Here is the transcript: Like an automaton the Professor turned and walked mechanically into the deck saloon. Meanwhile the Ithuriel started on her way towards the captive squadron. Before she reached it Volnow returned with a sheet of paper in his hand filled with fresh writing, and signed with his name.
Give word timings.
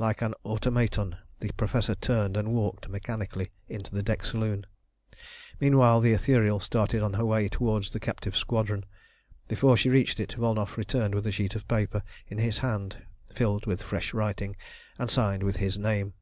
Like 0.00 0.20
an 0.20 0.34
automaton 0.44 1.16
the 1.38 1.52
Professor 1.52 1.94
turned 1.94 2.36
and 2.36 2.52
walked 2.52 2.88
mechanically 2.88 3.52
into 3.68 3.94
the 3.94 4.02
deck 4.02 4.24
saloon. 4.24 4.66
Meanwhile 5.60 6.00
the 6.00 6.12
Ithuriel 6.12 6.58
started 6.58 7.02
on 7.02 7.12
her 7.12 7.24
way 7.24 7.46
towards 7.48 7.92
the 7.92 8.00
captive 8.00 8.34
squadron. 8.36 8.84
Before 9.46 9.76
she 9.76 9.88
reached 9.88 10.18
it 10.18 10.32
Volnow 10.34 10.66
returned 10.76 11.14
with 11.14 11.28
a 11.28 11.30
sheet 11.30 11.54
of 11.54 11.68
paper 11.68 12.02
in 12.26 12.38
his 12.38 12.58
hand 12.58 13.06
filled 13.32 13.66
with 13.66 13.80
fresh 13.84 14.12
writing, 14.12 14.56
and 14.98 15.08
signed 15.08 15.44
with 15.44 15.58
his 15.58 15.78
name. 15.78 16.14